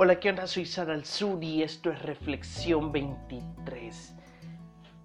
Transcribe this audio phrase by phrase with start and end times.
[0.00, 0.46] Hola, ¿qué onda?
[0.46, 4.14] Soy Sara esto es Reflexión 23.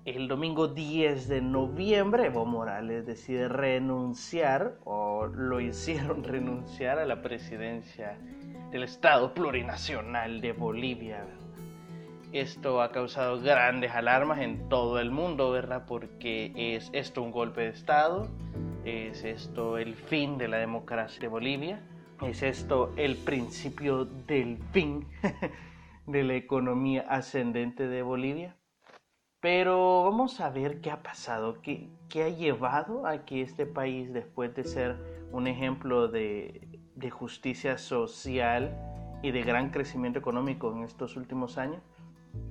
[0.05, 7.23] El domingo 10 de noviembre, Evo Morales decide renunciar, o lo hicieron renunciar a la
[7.23, 8.19] presidencia
[8.69, 11.25] del Estado Plurinacional de Bolivia.
[12.31, 15.85] Esto ha causado grandes alarmas en todo el mundo, ¿verdad?
[15.87, 18.29] Porque es esto un golpe de Estado,
[18.85, 21.81] es esto el fin de la democracia de Bolivia
[22.21, 25.05] ¿Es esto el principio del fin
[26.07, 28.55] de la economía ascendente de Bolivia?
[29.41, 34.13] Pero vamos a ver qué ha pasado, qué, qué ha llevado a que este país,
[34.13, 34.95] después de ser
[35.33, 38.73] un ejemplo de, de justicia social
[39.21, 41.81] y de gran crecimiento económico en estos últimos años,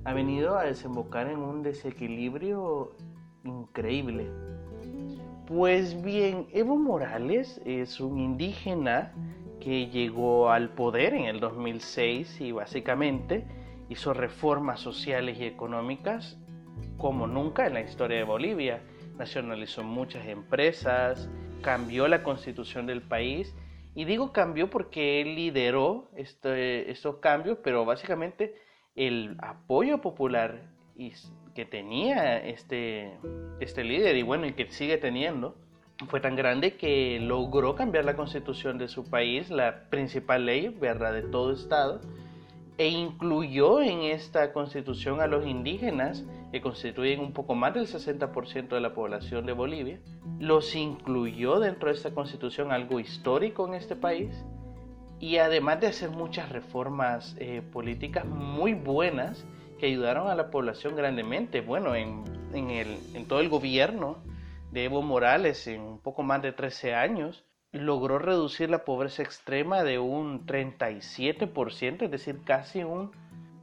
[0.05, 2.91] ha venido a desembocar en un desequilibrio
[3.43, 4.29] increíble.
[5.47, 9.13] Pues bien, Evo Morales es un indígena
[9.63, 13.45] que llegó al poder en el 2006 y básicamente
[13.89, 16.37] hizo reformas sociales y económicas
[16.97, 18.81] como nunca en la historia de Bolivia.
[19.17, 21.29] Nacionalizó muchas empresas,
[21.61, 23.55] cambió la constitución del país
[23.95, 28.55] y digo cambió porque él lideró este, estos cambios, pero básicamente
[28.95, 30.73] el apoyo popular
[31.55, 33.17] que tenía este,
[33.59, 35.55] este líder y bueno, y que sigue teniendo,
[36.07, 41.13] fue tan grande que logró cambiar la constitución de su país, la principal ley, ¿verdad?,
[41.13, 42.01] de todo estado,
[42.77, 48.69] e incluyó en esta constitución a los indígenas, que constituyen un poco más del 60%
[48.69, 49.99] de la población de Bolivia,
[50.39, 54.29] los incluyó dentro de esta constitución, algo histórico en este país,
[55.19, 59.45] y además de hacer muchas reformas eh, políticas muy buenas
[59.79, 62.23] que ayudaron a la población grandemente, bueno, en,
[63.27, 64.17] todo el gobierno,
[64.73, 69.83] de Evo Morales en un poco más de 13 años, logró reducir la pobreza extrema
[69.83, 73.11] de un 37%, es decir, casi un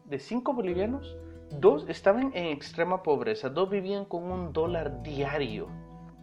[0.04, 1.16] de 5 bolivianos,
[1.50, 5.68] dos estaban en extrema pobreza, dos vivían con un dólar diario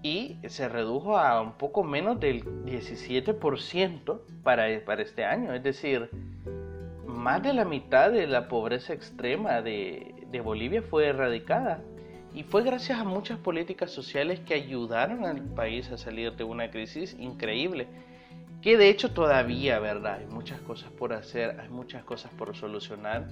[0.04, 6.10] y se redujo a un poco menos del 17% para, para este año, es decir,
[7.06, 11.84] más de la mitad de la pobreza extrema de, de Bolivia fue erradicada.
[12.38, 16.70] Y fue gracias a muchas políticas sociales que ayudaron al país a salir de una
[16.70, 17.88] crisis increíble.
[18.62, 20.20] Que de hecho todavía, ¿verdad?
[20.20, 23.28] Hay muchas cosas por hacer, hay muchas cosas por solucionar,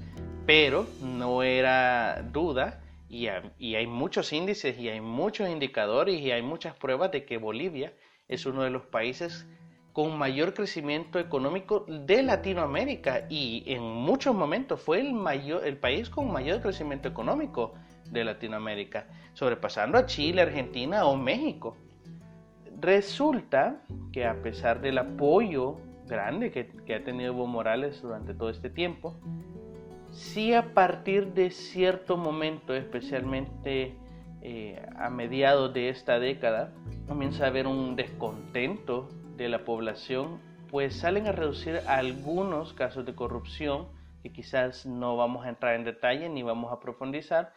[0.48, 6.76] pero no era duda y, hay muchos índices y hay muchos indicadores y hay muchas
[6.76, 7.94] pruebas de que Bolivia
[8.28, 9.46] es uno de los países
[9.94, 16.10] con mayor crecimiento económico de Latinoamérica y en muchos momentos fue el, mayor, el país
[16.10, 17.76] con mayor crecimiento económico
[18.12, 21.78] de Latinoamérica, sobrepasando a Chile, Argentina o México.
[22.80, 25.78] Resulta que a pesar del apoyo
[26.08, 29.16] grande que, ha tenido Evo Morales durante todo este tiempo,
[30.12, 33.96] sí a partir de cierto momento, especialmente
[34.42, 36.72] eh, a mediados de esta década,
[37.08, 40.40] comienza a haber un descontento de la población,
[40.70, 43.88] pues salen a reducir algunos casos de corrupción
[44.24, 47.54] que quizás no vamos a entrar en detalle ni vamos a profundizar,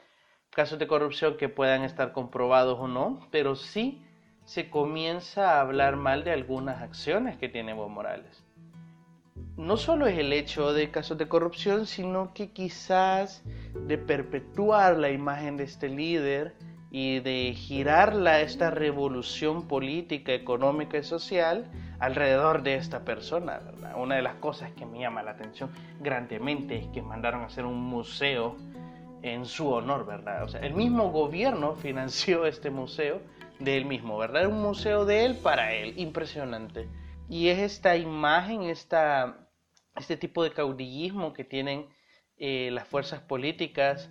[0.51, 4.03] casos de corrupción que puedan estar comprobados o no, pero sí
[4.45, 8.45] se comienza a hablar mal de algunas acciones que tiene Evo Morales.
[9.57, 13.43] No solo es el hecho de casos de corrupción, sino que quizás
[13.75, 16.55] de perpetuar la imagen de este líder
[16.91, 23.61] y de girar esta revolución política, económica y social alrededor de esta persona.
[23.97, 25.71] Una de las cosas que me llama la atención
[26.01, 28.57] grandemente es que mandaron a hacer un museo
[29.23, 30.45] en su honor, ¿verdad?
[30.45, 33.21] O sea, el mismo gobierno financió este museo
[33.59, 34.47] de él mismo, ¿verdad?
[34.47, 36.89] Un museo de él para él, impresionante.
[37.29, 39.49] Y es esta imagen, esta,
[39.97, 41.87] este tipo de caudillismo que tienen
[42.37, 44.11] eh, las fuerzas políticas.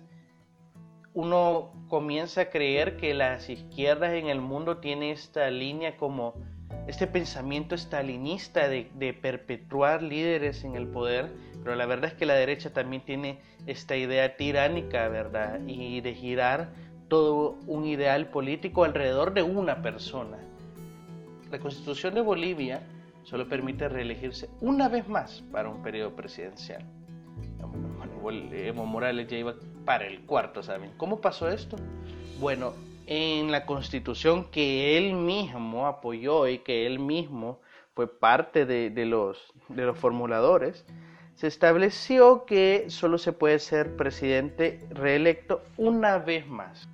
[1.14, 6.34] Uno comienza a creer que las izquierdas en el mundo tienen esta línea como
[6.86, 11.30] este pensamiento estalinista de, perpetuar líderes en el poder
[11.62, 15.60] pero la verdad es que la derecha también tiene esta idea tiránica, ¿verdad?
[15.66, 16.70] Y de girar
[17.08, 20.38] todo un ideal político alrededor de una persona.
[21.50, 22.82] La constitución de Bolivia
[23.24, 26.82] solo permite reelegirse una vez más para un periodo presidencial.
[28.52, 29.54] Evo Morales ya iba
[29.84, 30.92] para el cuarto, ¿saben?
[30.96, 31.76] ¿Cómo pasó esto?
[32.40, 32.72] Bueno,
[33.10, 37.58] en la constitución que él mismo apoyó y que él mismo
[37.94, 40.84] fue parte de, los, de los formuladores,
[41.34, 46.86] se estableció que solo se puede ser presidente reelecto una vez más.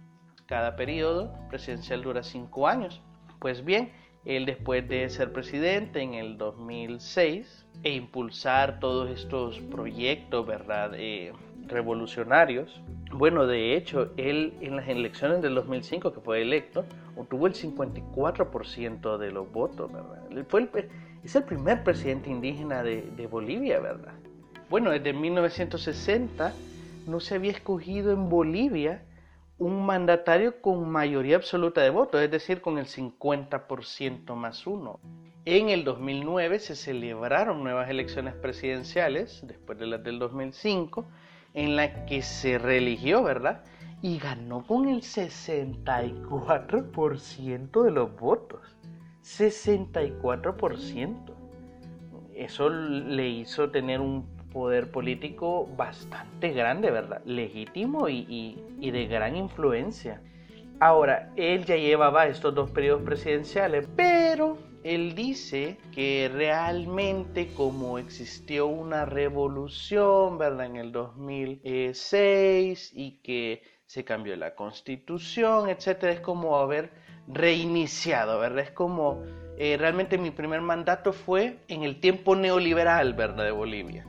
[0.47, 3.03] Cada periodo presidencial dura cinco años.
[3.41, 3.93] Pues bien,
[4.25, 10.93] él después de ser presidente en el 2006 e impulsar todos estos proyectos, ¿verdad?
[10.95, 11.33] Eh,
[11.69, 12.81] revolucionarios.
[13.13, 16.85] Bueno, de hecho, él en las elecciones del 2005 que fue electo,
[17.17, 20.47] obtuvo el 54% de los votos, ¿verdad?
[20.49, 20.69] Fue
[21.23, 24.13] es el primer presidente indígena de, de Bolivia, ¿verdad?
[24.69, 26.53] Bueno, desde 1960
[27.07, 29.03] no se había escogido en Bolivia
[29.59, 35.01] un mandatario con mayoría absoluta de votos, es decir, con el 50% más uno.
[35.45, 41.07] En el 2009 se celebraron nuevas elecciones presidenciales, después de las del 2005,
[41.55, 43.63] en las que se reeligió, ¿verdad?
[44.03, 48.77] Y ganó con el 64% de los votos.
[49.23, 51.35] 64%.
[52.35, 57.23] Eso le hizo tener un poder político bastante grande, ¿verdad?
[57.25, 60.21] Legítimo y, de gran influencia.
[60.81, 68.67] Ahora, él ya llevaba estos dos periodos presidenciales, pero él dice que realmente como existió
[68.67, 70.67] una revolución, ¿verdad?
[70.67, 76.91] En el 2006 y que se cambió la constitución, etcétera, es como haber
[77.27, 78.61] reiniciado, ¿verdad?
[78.61, 79.23] Es como
[79.59, 83.45] eh, realmente mi primer mandato fue en el tiempo neoliberal, ¿verdad?
[83.45, 84.07] De Bolivia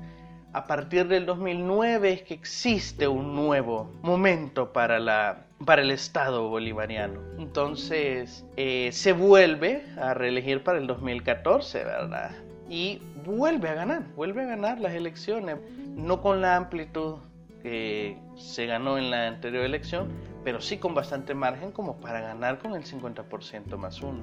[0.55, 6.49] a partir del 2009 es que existe un nuevo momento para, la, para el Estado
[6.49, 7.21] bolivariano.
[7.37, 12.31] Entonces eh, se vuelve a reelegir para el 2014, ¿verdad?
[12.69, 15.57] Y vuelve a ganar, vuelve a ganar las elecciones,
[15.95, 17.15] no con la amplitud
[17.61, 20.09] que se ganó en la anterior elección,
[20.43, 24.21] pero sí con bastante margen como para ganar con el 50% más uno.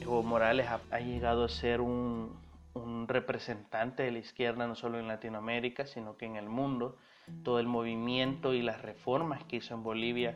[0.00, 2.36] Evo Morales ha llegado a ser un,
[2.74, 6.96] un representante de la izquierda no solo en Latinoamérica, sino que en el mundo.
[7.42, 10.34] Todo el movimiento y las reformas que hizo en Bolivia,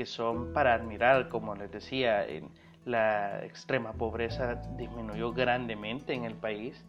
[0.00, 2.48] que son para admirar, como les decía, en
[2.86, 6.86] la extrema pobreza disminuyó grandemente en el país.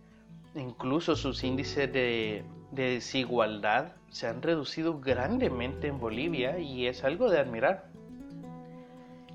[0.55, 7.29] Incluso sus índices de, de desigualdad se han reducido grandemente en Bolivia y es algo
[7.29, 7.89] de admirar.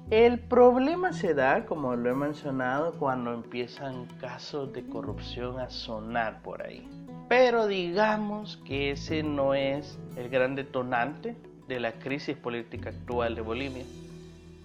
[0.08, 6.40] El problema se da, como lo he mencionado, cuando empiezan casos de corrupción a sonar
[6.40, 6.88] por ahí.
[7.28, 11.36] Pero digamos que ese no es el gran detonante
[11.68, 13.84] de la crisis política actual de Bolivia,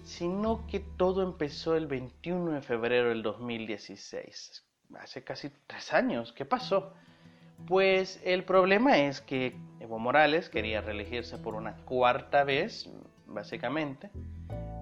[0.04, 4.64] sino que todo empezó el 21 de febrero del 2016,
[4.98, 6.32] hace casi tres años.
[6.32, 6.94] ¿Qué pasó?
[7.66, 12.90] Pues el problema es que Evo Morales quería reelegirse por una cuarta vez,
[13.26, 14.10] básicamente,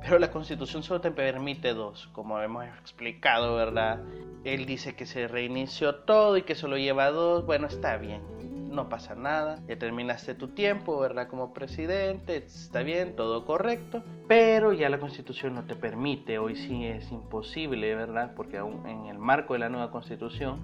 [0.01, 4.01] pero la constitución solo te permite dos, como hemos explicado, ¿verdad?
[4.45, 7.45] Él dice que se reinició todo y que solo lleva dos.
[7.45, 8.23] Bueno, está bien,
[8.71, 9.61] no pasa nada.
[9.69, 11.29] Ya terminaste tu tiempo, ¿verdad?
[11.29, 14.03] Como presidente, está bien, todo correcto.
[14.29, 18.33] Pero ya la constitución no te permite, hoy sí es imposible, ¿verdad?
[18.35, 20.61] Porque aún en el marco de la nueva constitución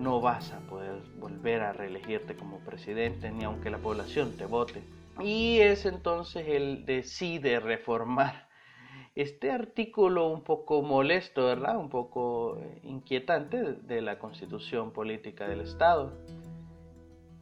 [0.00, 4.82] no vas a poder volver a reelegirte como presidente, ni aunque la población te vote.
[5.20, 8.46] Y es entonces él decide reformar
[9.16, 11.78] este artículo un poco molesto, ¿verdad?
[11.78, 16.12] Un poco eh, inquietante de la constitución política del Estado.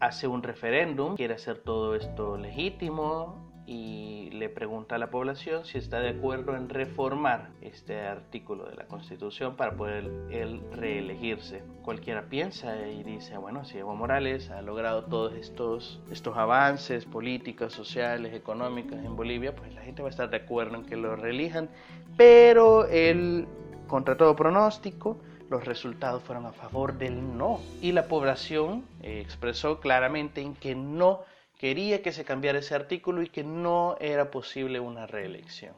[0.00, 5.79] Hace un referéndum, quiere hacer todo esto legítimo, y le pregunta a la población si
[5.79, 11.62] está de acuerdo en reformar este artículo de la Constitución para poder él reelegirse.
[11.82, 17.72] Cualquiera piensa y dice, bueno, si Evo Morales ha logrado todos estos, estos avances políticos,
[17.72, 21.17] sociales, económicos en Bolivia, pues la gente va a estar de acuerdo en que lo
[21.17, 21.70] reelijan,
[22.19, 23.46] pero él,
[23.86, 25.19] contra todo pronóstico,
[25.51, 30.74] los resultados fueron a favor del no y la población eh, expresó claramente en que
[30.74, 31.22] no
[31.58, 35.74] quería que se cambiara ese artículo y que no era posible una reelección.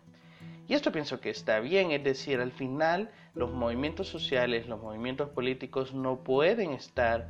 [0.69, 5.29] Y esto pienso que está bien, es decir, al final los movimientos sociales, los movimientos
[5.29, 7.29] políticos no pueden estar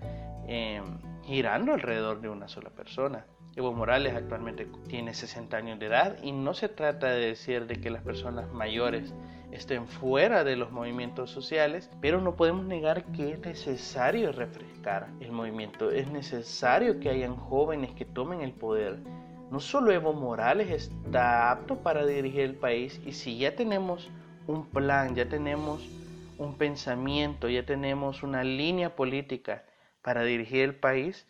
[0.48, 0.80] eh,
[1.24, 3.26] girando alrededor de una sola persona.
[3.56, 7.80] Evo Morales actualmente tiene 60 años de edad y no se trata de decir de
[7.80, 9.12] que las personas mayores
[9.52, 15.32] estén fuera de los movimientos sociales, pero no podemos negar que es necesario refrescar el
[15.32, 18.98] movimiento, es necesario que hayan jóvenes que tomen el poder.
[19.50, 24.10] No solo Evo Morales está apto para dirigir el país y si ya tenemos
[24.46, 25.88] un plan, ya tenemos
[26.38, 29.64] un pensamiento, ya tenemos una línea política
[30.02, 31.26] para dirigir el país,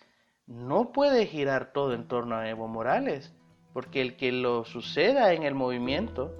[0.46, 3.32] no puede girar todo en torno a Evo Morales,
[3.72, 6.34] porque el que lo suceda en el movimiento,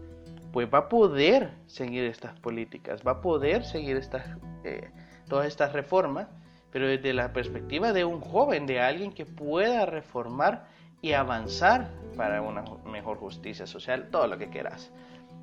[0.57, 4.25] pues va a poder seguir estas políticas, va a poder seguir estas,
[4.65, 4.89] eh,
[5.29, 6.29] todas estas reformas,
[6.73, 10.65] pero desde la perspectiva de un joven, de alguien que pueda reformar
[11.03, 14.91] y avanzar para una mejor justicia social, todo lo que quieras.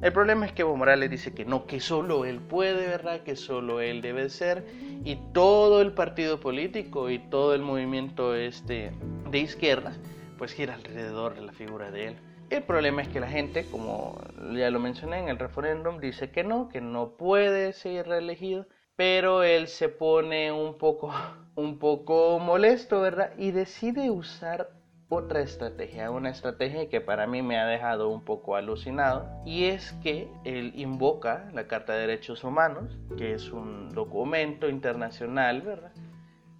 [0.01, 3.21] El problema es que Evo Morales dice que no, que solo él puede, ¿verdad?
[3.21, 4.65] Que solo él debe ser.
[5.03, 8.91] Y todo el partido político y todo el movimiento este
[9.29, 9.93] de izquierda,
[10.39, 12.32] pues gira alrededor de la figura de él.
[12.49, 14.15] El problema es que la gente, como
[14.53, 19.43] ya lo mencioné en el referéndum, dice que no, que no puede ser reelegido, pero
[19.43, 21.11] él se pone un poco,
[21.55, 23.31] un poco molesto, ¿verdad?
[23.37, 24.69] Y decide usar
[25.09, 29.91] otra estrategia, una estrategia que para mí me ha dejado un poco alucinado, y es
[30.03, 35.91] que él invoca la Carta de Derechos Humanos, que es un documento internacional, ¿verdad?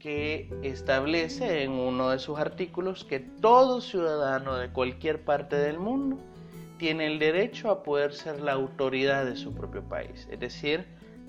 [0.04, 6.18] Que establece en uno de sus artículos que todo ciudadano de cualquier parte del mundo
[6.78, 10.86] tiene el derecho a poder ser la autoridad de su propio país, es decir,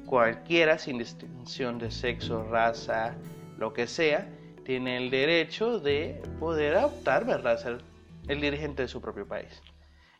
[0.07, 3.15] cualquiera sin distinción de sexo, raza,
[3.59, 4.29] lo que sea,
[4.65, 7.79] tiene el derecho de poder optar, ¿verdad?, ser
[8.27, 9.63] el dirigente de su propio país.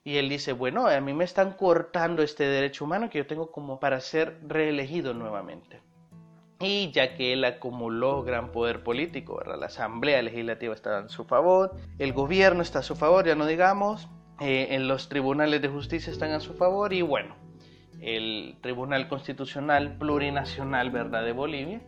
[0.05, 3.51] Y él dice, bueno, a mí me están cortando este derecho humano que yo tengo
[3.51, 5.81] como para ser reelegido nuevamente.
[6.61, 9.59] Y ya que él acumuló gran poder político, ¿verdad?
[9.59, 13.47] la Asamblea Legislativa está en su favor, el gobierno está a su favor, ya no
[13.47, 14.09] digamos,
[14.41, 17.35] eh, en los tribunales de justicia están a su favor y bueno,
[18.01, 21.25] el Tribunal Constitucional Plurinacional ¿verdad?
[21.25, 21.81] de Bolivia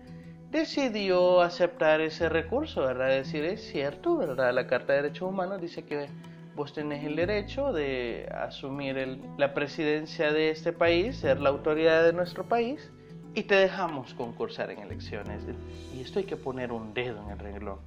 [0.51, 3.09] decidió aceptar ese recurso, ¿verdad?
[3.09, 4.55] Decir, es cierto, ¿verdad?
[4.55, 6.09] La Carta de Derechos Humanos dice que
[6.55, 12.13] vos tenés el derecho de asumir la presidencia de este país, ser la autoridad de
[12.13, 12.91] nuestro país,
[13.37, 15.45] y te dejamos concursar en elecciones.
[15.95, 17.81] Y esto hay que poner un dedo en el renglón.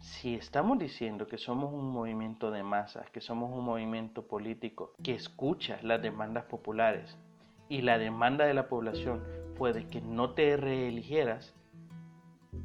[0.00, 5.14] Si estamos diciendo que somos un movimiento de masas, que somos un movimiento político que
[5.14, 7.18] escucha las demandas populares
[7.68, 9.22] y la demanda de la población
[9.54, 11.54] puede que no te reeligieras,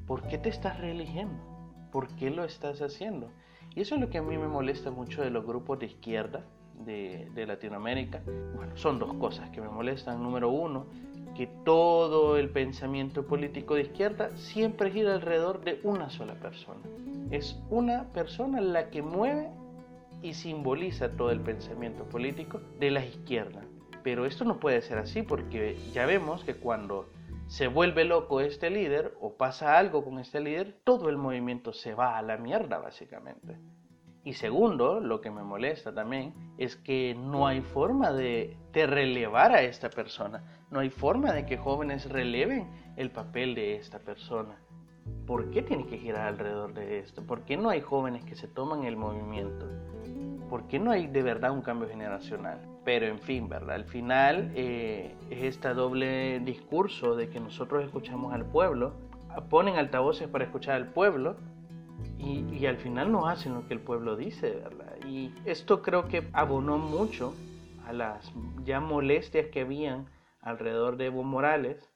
[0.08, 1.36] ¿por qué te estás reeligiendo?
[1.92, 3.30] ¿Por qué lo estás haciendo?
[3.76, 6.46] Y eso es lo que a mí me molesta mucho de los grupos de izquierda
[6.86, 8.22] de, Latinoamérica.
[8.56, 10.22] Bueno, son dos cosas que me molestan.
[10.22, 10.88] Número uno,
[11.36, 16.82] que todo el pensamiento político de izquierda siempre gira alrededor de una sola persona.
[17.30, 19.50] Es una persona la que mueve
[20.22, 23.62] y simboliza todo el pensamiento político de la izquierda.
[24.04, 27.10] Pero esto no puede ser así porque ya vemos que cuando
[27.48, 31.94] se vuelve loco este líder o pasa algo con este líder, todo el movimiento se
[31.94, 33.58] va a la mierda básicamente.
[34.24, 39.63] Y segundo, lo que me molesta también es que no hay forma de, relevar a
[39.63, 44.58] esta persona, no hay forma de que jóvenes releven el papel de esta persona.
[45.25, 47.25] ¿Por qué tiene que girar alrededor de esto?
[47.25, 49.68] ¿Por qué no hay jóvenes que se toman el movimiento?
[50.50, 52.60] ¿Por qué no hay de verdad un cambio generacional?
[52.86, 53.75] Pero en fin, ¿verdad?
[53.75, 58.94] Al final eh, es este doble discurso de que nosotros escuchamos al pueblo,
[59.50, 61.38] ponen altavoces para escuchar al pueblo
[62.24, 64.96] y, al final no hacen lo que el pueblo dice, ¿verdad?
[65.08, 67.34] Y esto creo que abonó mucho
[67.86, 68.32] a las
[68.63, 70.06] ya molestias que habían
[70.40, 71.90] alrededor de Evo Morales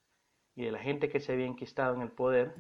[0.56, 2.56] y de la gente que se había enquistado en el poder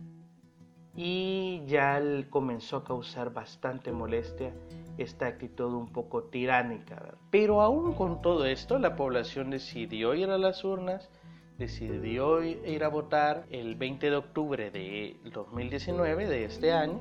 [0.95, 4.53] y ya comenzó a causar bastante molestia
[4.97, 7.15] esta actitud un poco tiránica.
[7.31, 11.09] Pero aún con todo esto, la población decidió ir a las urnas,
[11.57, 16.99] decidió ir a votar el 20 de octubre de 2019, de este año,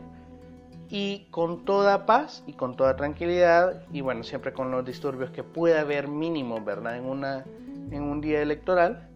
[0.97, 5.43] y con toda paz y con toda tranquilidad, y bueno, siempre con los disturbios que
[5.43, 6.97] puede haber mínimo, ¿verdad?
[6.97, 7.45] En, una,
[7.91, 9.09] en un día electoral,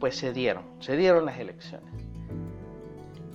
[0.00, 1.92] pues se dieron, se dieron las elecciones.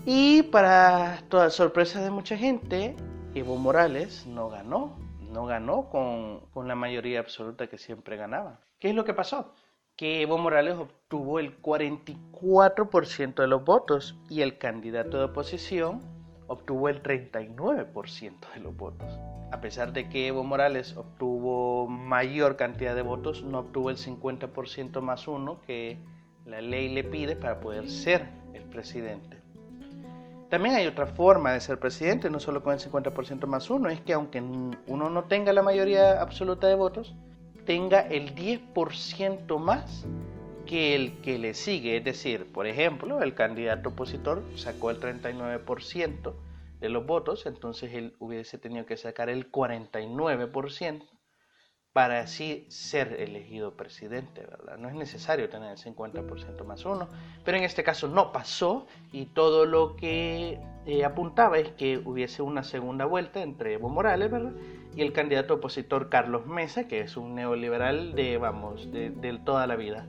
[0.04, 2.96] Y para toda sorpresa de mucha gente,
[3.36, 4.98] Evo Morales no ganó,
[5.32, 8.62] no ganó con, con, la mayoría absoluta que siempre ganaba.
[8.80, 9.54] ¿Qué es lo que pasó?
[9.96, 16.11] Que Evo Morales obtuvo el 44% de los votos y el candidato de oposición
[16.52, 19.08] obtuvo el 39% de los votos.
[19.52, 25.02] A pesar de que Evo Morales obtuvo mayor cantidad de votos, no obtuvo el 50%
[25.02, 25.98] más uno que
[26.46, 29.38] la ley le pide para poder ser el presidente.
[30.50, 34.02] También hay otra forma de ser presidente, no solo con el 50% más uno, es
[34.02, 37.16] que aunque uno no tenga la mayoría absoluta de votos,
[37.66, 40.06] tenga el 10% más
[40.72, 41.98] que el que le sigue.
[41.98, 46.34] Es decir, por ejemplo, el candidato opositor sacó el 39%
[46.80, 51.10] de los votos, entonces él hubiese tenido que sacar el 49%
[51.92, 54.78] para así ser elegido presidente, ¿verdad?
[54.78, 57.10] No es necesario tener el 50% más uno,
[57.44, 62.44] pero en este caso no pasó y todo lo que eh, apuntaba es que hubiese
[62.44, 64.54] una segunda vuelta entre Evo Morales, ¿verdad?
[64.96, 69.68] Y el candidato opositor Carlos Mesa, que es un neoliberal de, vamos, de, de toda
[69.68, 70.08] la vida.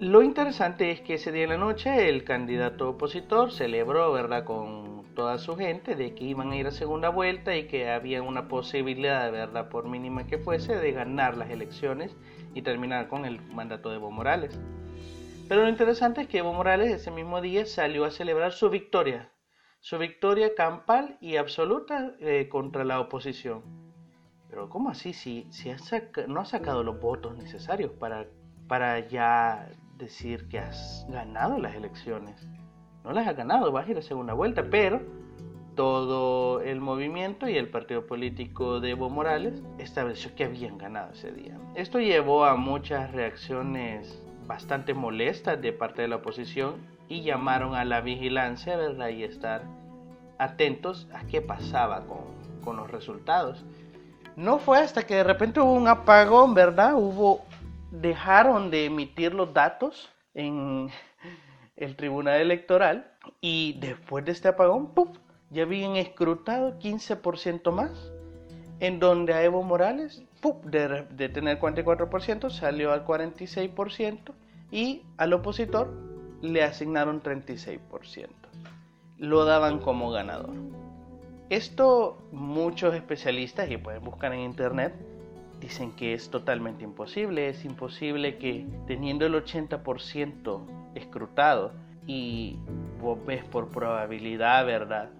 [0.00, 5.12] Lo interesante es que ese día en la noche el candidato opositor celebró, ¿verdad?, con
[5.16, 8.46] toda su gente de que iban a ir a segunda vuelta y que había una
[8.46, 12.16] posibilidad, verdad, por mínima que fuese, de ganar las elecciones
[12.54, 14.56] y terminar con el mandato de Evo Morales.
[15.48, 19.32] Pero lo interesante es que Evo Morales ese mismo día salió a celebrar su victoria,
[19.80, 23.64] su victoria campal y absoluta eh, contra la oposición.
[24.48, 25.12] Pero ¿cómo así?
[25.12, 25.72] Si, si
[26.28, 28.28] no ha sacado los votos necesarios para,
[28.68, 32.46] para ya decir que has ganado las elecciones.
[33.04, 35.02] No las has ganado, vas a ir a segunda vuelta, pero
[35.74, 41.30] todo el movimiento y el partido político de Evo Morales estableció que habían ganado ese
[41.30, 41.56] día.
[41.74, 46.76] Esto llevó a muchas reacciones bastante molestas de parte de la oposición
[47.08, 49.08] y llamaron a la vigilancia, ¿verdad?
[49.10, 49.62] Y estar
[50.38, 52.24] atentos a qué pasaba con,
[52.64, 53.64] con los resultados.
[54.36, 56.94] No fue hasta que de repente hubo un apagón, ¿verdad?
[56.94, 57.44] Hubo
[57.90, 60.90] dejaron de emitir los datos en
[61.76, 64.92] el tribunal electoral y después de este apagón,
[65.50, 68.12] ya habían escrutado 15% más,
[68.80, 70.22] en donde a Evo Morales,
[70.64, 74.32] de, de tener 44%, salió al 46%
[74.70, 75.92] y al opositor
[76.42, 78.28] le asignaron 36%.
[79.16, 80.54] Lo daban como ganador.
[81.50, 84.94] Esto muchos especialistas, y pueden buscar en internet,
[85.60, 87.48] dicen que es totalmente imposible.
[87.48, 91.72] Es imposible que teniendo el 80% escrutado
[92.06, 92.58] y
[93.00, 95.10] vos ves por probabilidad, ¿verdad?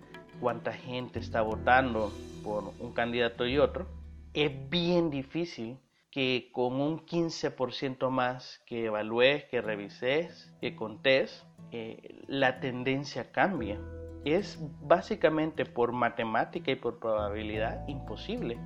[0.40, 3.86] Cuánta gente está votando por un candidato y otro.
[4.32, 5.78] Es bien difícil
[6.10, 13.78] que con un 15% más que evalúes, que revises, que contés, eh, la tendencia cambie.
[14.24, 18.58] Es básicamente por matemática y por probabilidad imposible.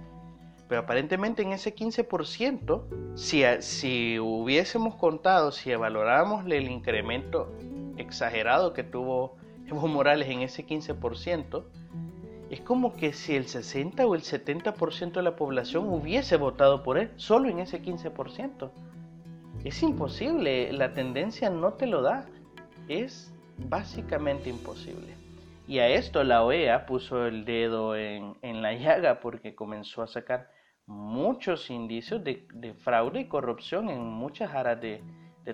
[0.73, 7.52] Pero aparentemente en ese 15%, si, si hubiésemos contado, si valoráramos el incremento
[7.99, 9.37] exagerado que tuvo
[9.67, 11.64] Evo Morales en ese 15%,
[12.49, 16.97] es como que si el 60 o el 70% de la población hubiese votado por
[16.97, 18.71] él, solo en ese 15%.
[19.64, 22.25] Es imposible, la tendencia no te lo da.
[22.88, 25.17] Es básicamente imposible.
[25.69, 30.06] Y a esto la OEA puso el dedo en, en la llaga porque comenzó a
[30.06, 35.02] sacar muchos indicios de, fraude y corrupción en muchas áreas de,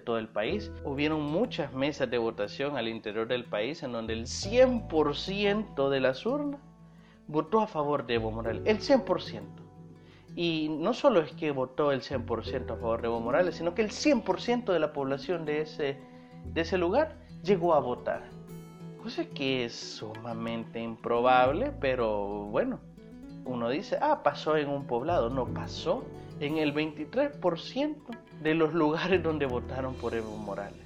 [0.04, 0.70] todo el país.
[0.84, 6.26] Hubieron muchas mesas de votación al interior del país en donde el 100% de las
[6.26, 6.60] urnas
[7.26, 9.42] votó a favor de Evo Morales, el 100%.
[10.36, 13.82] Y no solo es que votó el 100% a favor de Evo Morales, sino que
[13.82, 15.96] el 100% de la población de ese,
[16.44, 18.22] de ese lugar llegó a votar.
[19.02, 22.80] Cosa que es sumamente improbable, pero bueno,
[23.48, 25.30] uno dice, ah, pasó en un poblado.
[25.30, 26.04] No, pasó
[26.38, 27.96] en el 23%
[28.42, 30.78] de los lugares donde votaron por Evo Morales.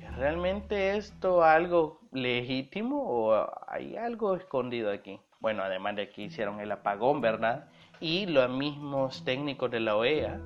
[0.00, 5.20] ¿Es realmente esto algo legítimo o hay algo escondido aquí?
[5.40, 7.68] Bueno, además de que hicieron el apagón, ¿verdad?
[8.00, 10.40] Y los mismos técnicos de la OEA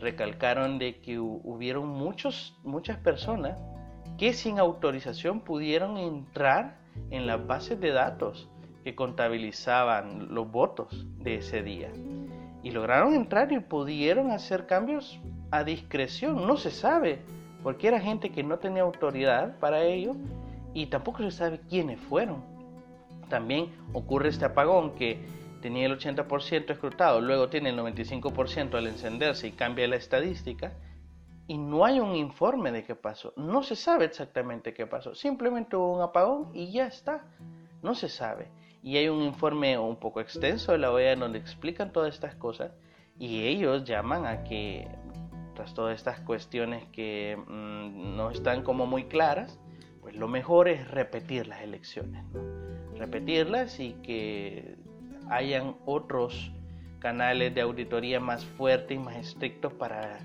[0.00, 3.60] recalcaron de que hubieron muchos, muchas personas
[4.16, 6.78] que sin autorización pudieron entrar
[7.10, 8.48] en las bases de datos
[8.88, 11.92] que contabilizaban los votos de ese día.
[12.62, 15.20] Y lograron entrar y pudieron hacer cambios
[15.50, 16.46] a discreción.
[16.46, 17.20] No se sabe,
[17.62, 20.16] porque era gente que no tenía autoridad para ello
[20.72, 22.42] y tampoco se sabe quiénes fueron.
[23.28, 25.20] También ocurre este apagón que
[25.60, 30.72] tenía el 80% escrutado, luego tiene el 95% al encenderse y cambia la estadística
[31.46, 33.34] y no hay un informe de qué pasó.
[33.36, 35.14] No se sabe exactamente qué pasó.
[35.14, 37.26] Simplemente hubo un apagón y ya está.
[37.82, 38.48] No se sabe.
[38.82, 42.72] Y hay un informe un poco extenso de la OEA donde explican todas estas cosas
[43.18, 44.88] y ellos llaman a que,
[45.54, 49.58] tras todas estas cuestiones que mm, no están como muy claras,
[50.00, 52.24] pues lo mejor es repetir las elecciones,
[52.96, 54.76] repetirlas y que
[55.28, 56.52] hayan otros
[57.00, 60.18] canales de auditoría más fuertes y más estrictos para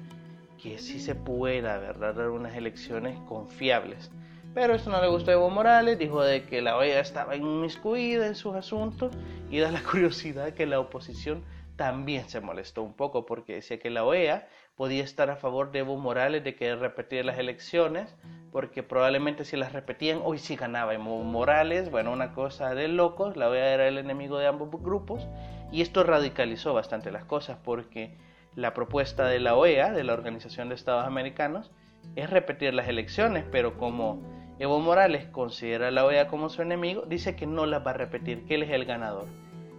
[0.62, 2.16] que sí se pueda ¿verdad?
[2.16, 4.12] dar unas elecciones confiables.
[4.54, 8.28] Pero esto no le gustó a Evo Morales, dijo de que la OEA estaba inmiscuida
[8.28, 9.12] en sus asuntos
[9.50, 11.44] y da la curiosidad que la oposición
[11.76, 15.80] también se molestó un poco porque decía que la OEA podía estar a favor de
[15.80, 18.16] Evo Morales de que repetir las elecciones
[18.52, 23.36] porque probablemente si las repetían hoy sí ganaba Evo Morales, bueno, una cosa de locos,
[23.36, 25.28] la OEA era el enemigo de ambos grupos
[25.72, 28.16] y esto radicalizó bastante las cosas porque
[28.56, 31.72] la propuesta de la OEA, de la Organización de Estados Americanos,
[32.16, 37.04] es repetir las elecciones, pero como Evo Morales considera a la OEA como su enemigo,
[37.08, 39.26] dice que no las va a repetir, que él es el ganador.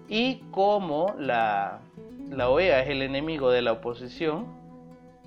[0.09, 1.81] Y como la,
[2.29, 4.47] la OEA es el enemigo de la oposición,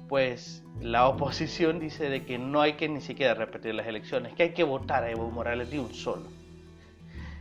[0.09, 4.43] pues la oposición dice de que no hay que ni siquiera repetir las elecciones, que
[4.43, 6.27] hay que votar a Evo Morales de un solo.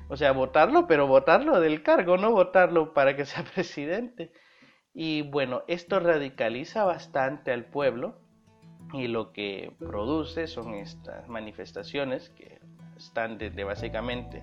[0.09, 4.33] O sea, votarlo, pero votarlo del cargo, no votarlo para que sea presidente.
[4.95, 8.26] Y bueno, esto radicaliza bastante al pueblo
[8.93, 12.59] y lo que produce son estas manifestaciones que
[12.97, 14.43] están desde básicamente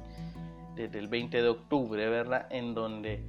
[0.76, 2.48] desde el 20 de octubre, ¿verdad?
[2.50, 3.24] En donde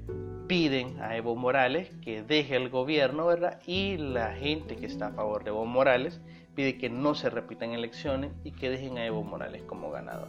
[0.46, 3.60] piden a Evo Morales que deje el gobierno, ¿verdad?
[3.66, 6.20] Y la gente que está a favor de Evo Morales
[6.54, 10.28] pide que no se repitan elecciones y que dejen a Evo Morales como ganador.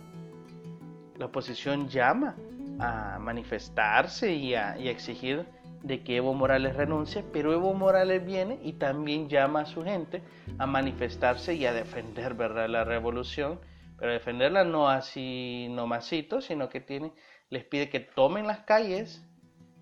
[1.18, 2.36] La oposición llama
[2.80, 5.46] a manifestarse y a, y a exigir
[5.86, 10.24] de que Evo Morales renuncie, pero Evo Morales viene y también llama a su gente
[10.58, 12.36] a manifestarse y a defender
[12.70, 13.60] la revolución,
[14.00, 17.12] pero defenderla no así nomasito, sino que
[17.50, 19.24] les pide que tomen las calles,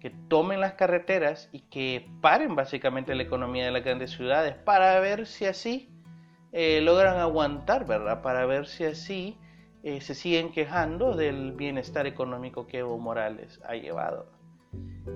[0.01, 4.99] que tomen las carreteras y que paren básicamente la economía de las grandes ciudades para
[4.99, 5.89] ver si así
[6.51, 7.85] eh, logran aguantar.
[7.85, 9.37] Para ver si así
[9.83, 14.42] eh, se siguen quejando del bienestar económico que Evo Morales ha llevado.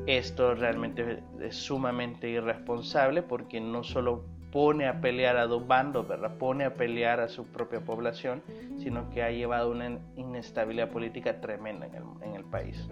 [0.06, 6.38] Esto realmente es sumamente irresponsable porque no solo pone a pelear a dos bandos, ¿verdad?
[6.38, 8.41] pone a pelear a su propia población,
[8.78, 12.88] sino que ha llevado una inestabilidad política tremenda en el, en el país.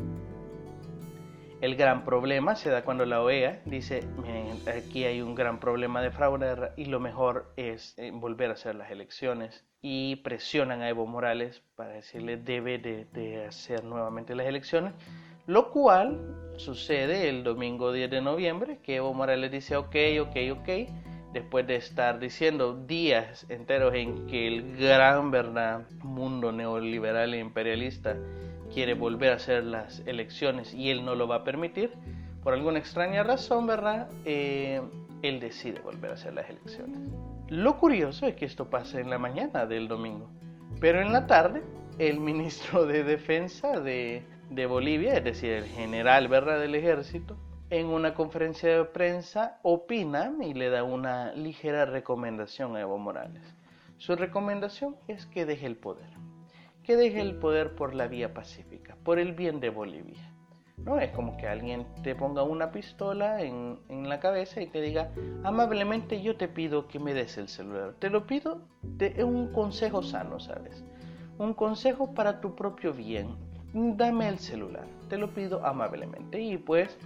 [1.62, 4.02] El gran problema se da cuando la OEA dice,
[4.68, 8.76] aquí hay un gran problema de fraude y lo mejor es eh, volver a hacer
[8.76, 14.48] las elecciones y presionan a Evo Morales para decirle debe de, de hacer nuevamente las
[14.48, 14.94] elecciones
[15.48, 20.70] lo cual sucede el domingo 10 de noviembre, que Evo Morales dice ok, ok, ok,
[21.34, 28.16] después de estar diciendo días enteros en que el gran verdad mundo neoliberal e imperialista
[28.74, 31.92] quiere volver a hacer las elecciones y él no lo va a permitir,
[32.44, 34.10] por alguna extraña razón, ¿verdad?
[34.24, 34.82] Eh,
[35.22, 37.00] él decide volver a hacer las elecciones.
[37.50, 40.30] Lo curioso es que esto pasa en la mañana del domingo,
[40.80, 41.64] pero en la tarde
[42.00, 46.60] el ministro de Defensa de, de Bolivia, es decir, el general ¿verdad?
[46.60, 47.38] del ejército,
[47.70, 53.56] en una conferencia de prensa opina y le da una ligera recomendación a Evo Morales.
[53.98, 56.10] Su recomendación es que deje el poder,
[56.84, 60.32] que deje el poder por la vía pacífica, por el bien de Bolivia.
[60.78, 64.82] No es como que alguien te ponga una pistola en, en, la cabeza y te
[64.82, 65.10] diga,
[65.44, 67.96] amablemente yo te pido que me des el celular.
[67.98, 68.62] Te lo pido,
[69.00, 70.84] es un consejo sano, ¿sabes?
[71.40, 73.36] Un consejo para tu propio bien
[73.76, 76.40] dame el celular, te lo pido amablemente.
[76.40, 76.98] Y pues,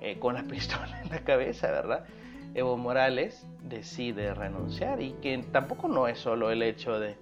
[0.00, 2.06] eh, con la pistola en la cabeza, ¿verdad?
[2.54, 7.16] Evo Morales decide renunciar y que tampoco no es solo el hecho de,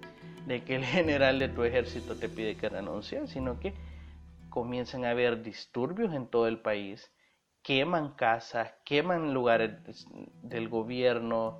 [0.47, 3.73] de que el general de tu ejército te pide que renuncies, sino que
[4.49, 7.11] comienzan a haber disturbios en todo el país,
[7.61, 10.07] queman casas, queman lugares
[10.41, 11.59] del gobierno,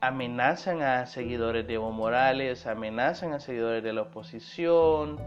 [0.00, 5.18] amenazan a seguidores de Evo Morales, amenazan a seguidores de la oposición,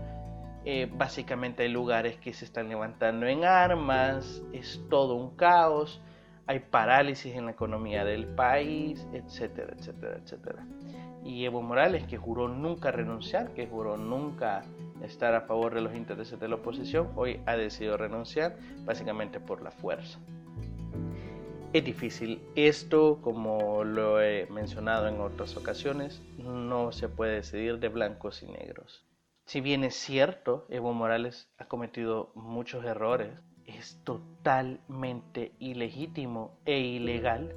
[0.65, 6.01] eh, básicamente hay lugares que se están levantando en armas, es todo un caos,
[6.47, 10.65] hay parálisis en la economía del país, etcétera, etcétera, etcétera.
[11.23, 14.63] Y Evo Morales, que juró nunca renunciar, que juró nunca
[15.01, 19.61] estar a favor de los intereses de la oposición, hoy ha decidido renunciar básicamente por
[19.61, 20.19] la fuerza.
[21.73, 22.41] Es difícil.
[22.55, 28.47] Esto, como lo he mencionado en otras ocasiones, no se puede decidir de blancos y
[28.47, 29.03] negros.
[29.45, 37.53] Si bien es cierto, Evo Morales ha cometido muchos errores, es totalmente ilegítimo e ilegal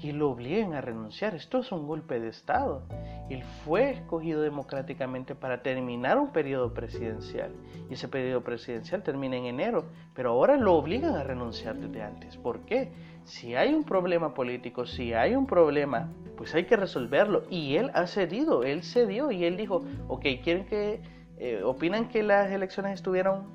[0.00, 1.34] que lo obliguen a renunciar.
[1.34, 2.82] Esto es un golpe de Estado.
[3.30, 7.52] Él fue escogido democráticamente para terminar un periodo presidencial.
[7.90, 9.86] Y ese periodo presidencial termina en enero.
[10.14, 12.36] Pero ahora lo obligan a renunciar desde antes.
[12.36, 12.92] ¿Por qué?
[13.24, 17.44] Si hay un problema político, si hay un problema, pues hay que resolverlo.
[17.48, 21.00] Y él ha cedido, él cedió y él dijo, ok, quieren que
[21.46, 23.52] eh, opinan que las elecciones estuvieron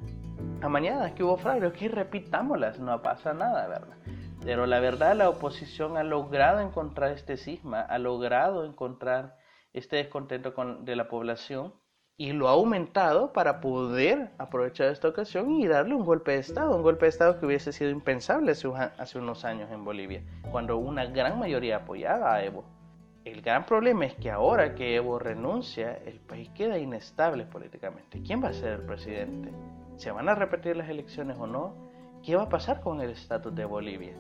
[0.62, 3.98] amañadas, que hubo fraude, que repitámoslas, no pasa nada, ¿verdad?
[4.44, 9.38] Pero la verdad, la oposición ha logrado encontrar este cisma, ha logrado encontrar
[9.74, 11.74] este descontento con, de la población
[12.16, 16.76] y lo ha aumentado para poder aprovechar esta ocasión y darle un golpe de Estado,
[16.76, 20.22] un golpe de Estado que hubiese sido impensable hace unos años en Bolivia,
[20.52, 22.66] cuando una gran mayoría apoyaba a Evo.
[23.32, 28.24] El gran problema es que ahora que Evo renuncia, el país queda inestable políticamente.
[28.24, 29.52] ¿Quién va a ser el presidente?
[29.98, 31.76] ¿Se van a repetir las elecciones o no?
[32.26, 34.14] ¿Qué va a pasar con el estatus de Bolivia?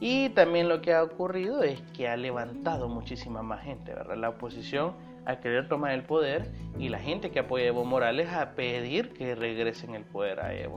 [0.00, 4.16] Y también lo que ha ocurrido es que ha levantado muchísima más gente, ¿verdad?
[4.16, 4.94] La oposición
[5.26, 9.12] a querer tomar el poder y la gente que apoya a Evo Morales a pedir
[9.12, 10.76] que regresen el poder a Evo.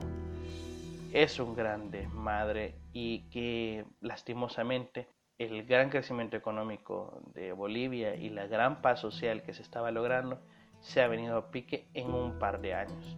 [1.13, 5.07] Es un gran desmadre y que lastimosamente
[5.39, 10.37] el gran crecimiento económico de Bolivia y la gran paz social que se estaba logrando
[10.81, 13.17] se ha venido a pique en un par de años.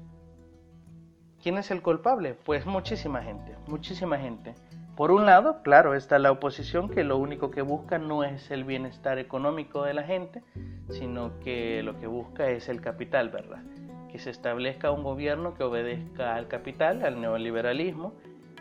[1.42, 2.36] ¿Quién es el culpable?
[2.36, 4.54] Pues muchísima gente, muchísima gente.
[4.96, 8.66] Por un lado, claro, está la oposición que lo único que busca no es el
[8.66, 10.44] bienestar económico de la gente,
[10.90, 13.64] sino que lo que busca es el capital, ¿verdad?
[14.12, 18.14] Que se establezca un gobierno que obedezca al capital, al neoliberalismo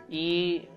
[0.09, 0.67] y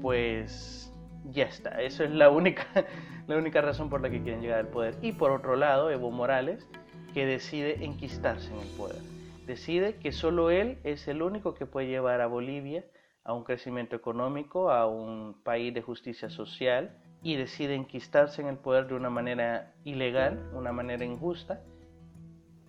[0.00, 0.89] pues
[1.24, 1.80] ya está.
[1.82, 2.66] Eso es la única,
[3.26, 4.96] la única razón por la que quieren llegar al poder.
[5.02, 6.66] Y por otro lado, Evo Morales,
[7.14, 9.00] que decide enquistarse en el poder.
[9.46, 12.84] Decide que solo él es el único que puede llevar a Bolivia
[13.24, 18.56] a un crecimiento económico, a un país de justicia social y decide enquistarse en el
[18.56, 21.60] poder de una manera ilegal, una manera injusta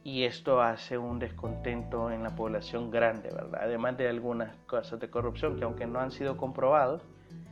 [0.04, 3.62] y esto hace un descontento en la población grande, ¿verdad?
[3.64, 7.04] Además de algunas cosas de corrupción que aunque no han sido comprobados,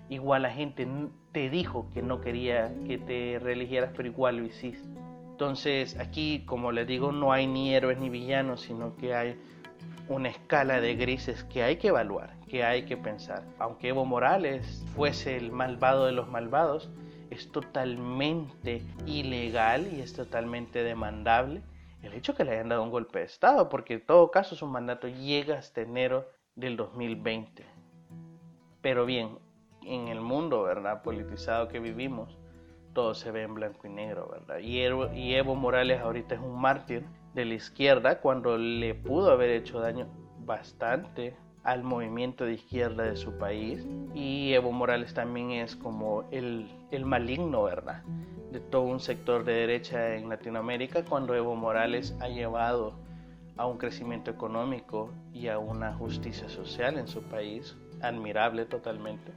[0.10, 0.88] igual la gente
[1.32, 4.88] te dijo que no quería que te reeligieras, pero igual lo hiciste.
[5.32, 9.39] Entonces aquí, como les digo, no hay ni héroes ni villanos, sino que hay
[10.10, 13.43] una escala de grises que hay que evaluar, que hay que pensar.
[13.60, 16.89] Aunque Evo Morales fuese el malvado de los malvados,
[17.30, 21.62] es totalmente ilegal y es totalmente demandable
[22.02, 24.65] el hecho que le hayan dado un golpe de Estado, porque en todo caso su
[24.65, 27.65] mandato llega hasta enero del 2020.
[28.82, 29.38] Pero bien,
[29.84, 31.02] en el mundo, ¿verdad?
[31.02, 32.38] Politizado que vivimos,
[32.94, 34.60] todo se ve en blanco y negro, ¿verdad?
[34.60, 39.80] Y Evo, Morales ahorita es un mártir de la izquierda cuando le pudo haber hecho
[39.80, 40.08] daño
[40.46, 46.68] bastante al movimiento de izquierda de su país y Evo Morales también es como el,
[46.92, 48.04] el maligno, ¿verdad?
[48.52, 52.96] De todo un sector de derecha en Latinoamérica cuando Evo Morales ha llevado
[53.58, 59.34] a un crecimiento económico y a una justicia social en su país, admirable totalmente.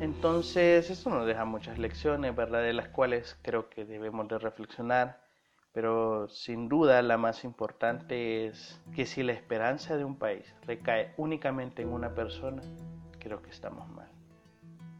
[0.00, 2.62] Entonces, esto nos deja muchas lecciones, ¿verdad?
[2.62, 5.26] De las cuales creo que debemos de reflexionar
[5.76, 11.12] pero sin duda la más importante es que si la esperanza de un país recae
[11.18, 12.62] únicamente en una persona,
[13.18, 14.08] creo que estamos mal.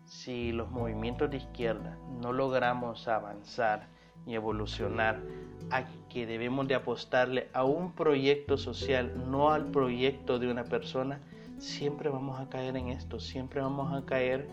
[0.04, 3.88] Si los movimientos de izquierda no logramos avanzar
[4.26, 5.22] y evolucionar
[5.70, 11.22] a que debemos de apostarle a un proyecto social, no al proyecto de una persona,
[11.56, 14.46] siempre vamos a caer en esto, siempre vamos a caer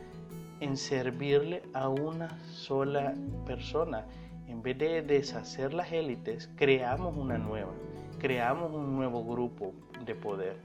[0.64, 3.14] en servirle a una sola
[3.46, 4.08] persona
[4.48, 7.74] en vez de deshacer las élites, creamos una nueva,
[8.18, 9.74] creamos un nuevo grupo
[10.06, 10.56] de poder.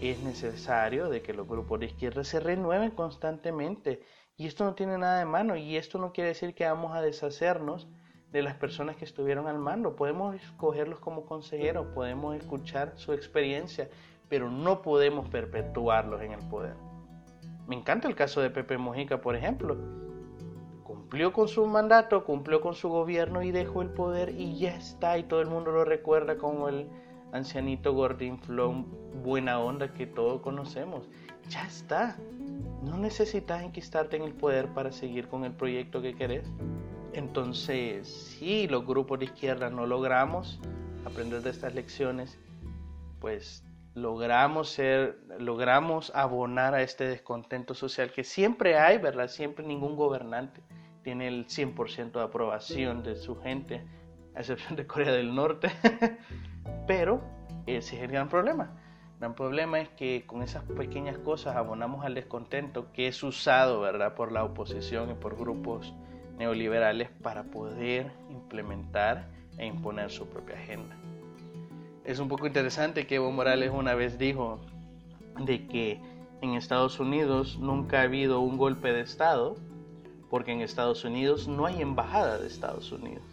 [0.00, 4.02] Es necesario de que los grupos de izquierda se renueven constantemente
[4.36, 7.02] y esto no tiene nada de mano y esto no quiere decir que vamos a
[7.02, 7.88] deshacernos
[8.30, 9.96] de las personas que estuvieron al mando.
[9.96, 13.88] Podemos escogerlos como consejeros, podemos escuchar su experiencia,
[14.28, 16.85] pero no podemos perpetuarlos en el poder.
[17.66, 19.76] Me encanta el caso de Pepe Mojica, por ejemplo
[21.06, 25.18] cumplió con su mandato, cumplió con su gobierno y dejó el poder y ya está.
[25.18, 26.88] Y todo el mundo lo recuerda como el
[27.32, 28.86] ancianito Gordon Flom
[29.22, 31.08] buena onda que todos conocemos.
[31.48, 32.16] Ya está.
[32.82, 36.48] No necesitas enquistarte en el poder para seguir con el proyecto que querés.
[37.12, 40.60] Entonces, si los grupos de izquierda no logramos
[41.04, 42.38] aprender de estas lecciones,
[43.20, 43.64] pues
[43.96, 49.28] logramos ser, logramos abonar a este descontento social que siempre hay, ¿verdad?
[49.28, 50.62] Siempre ningún gobernante
[51.02, 53.82] tiene el 100% de aprobación de su gente,
[54.34, 55.70] a excepción de Corea del Norte,
[56.86, 57.22] pero
[57.64, 58.76] ese es el gran problema.
[59.14, 63.80] El gran problema es que con esas pequeñas cosas abonamos al descontento que es usado
[63.80, 64.14] ¿verdad?
[64.14, 65.94] por la oposición y por grupos
[66.36, 70.94] neoliberales para poder implementar e imponer su propia agenda.
[72.06, 74.60] Es un poco interesante que Evo Morales una vez dijo
[75.40, 76.00] de que
[76.40, 79.56] en Estados Unidos nunca ha habido un golpe de Estado
[80.30, 83.24] porque en Estados Unidos no hay embajada de Estados Unidos.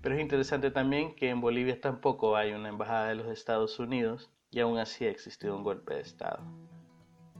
[0.00, 4.28] Pero es interesante también que en Bolivia tampoco hay una embajada de los Estados Unidos
[4.50, 6.40] y aún así ha existido un golpe de Estado.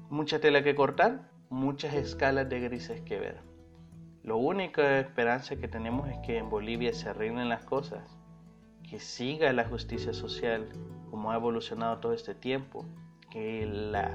[0.09, 3.41] Mucha tela que cortar, muchas escalas de grises que ver.
[4.23, 8.22] Lo única esperanza que tenemos es que en Bolivia se arreglen las cosas,
[8.93, 10.69] que siga la justicia social
[11.11, 12.85] como ha evolucionado todo este tiempo,
[13.31, 14.13] que la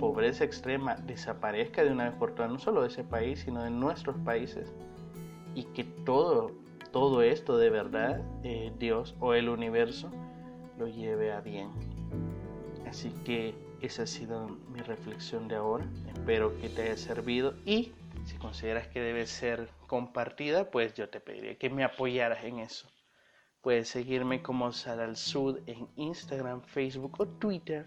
[0.00, 3.70] pobreza extrema desaparezca de una vez por todas, no solo de ese país, sino de
[3.70, 4.74] nuestros países,
[5.54, 6.50] y que todo,
[6.90, 10.10] todo esto de verdad, eh, Dios o el universo,
[10.76, 11.70] lo lleve a bien.
[12.88, 15.86] Así que esa ha sido mi reflexión de ahora.
[16.12, 17.92] Espero que te haya servido y
[18.24, 22.88] si consideras que debe ser compartida, pues yo te pediría que me apoyaras en eso.
[23.62, 27.86] Puedes seguirme como Sal al Sud en Instagram, Facebook o Twitter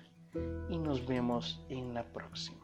[0.69, 2.62] y nos vemos en la próxima.